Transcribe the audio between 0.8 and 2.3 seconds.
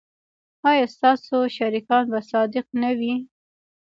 ستاسو شریکان به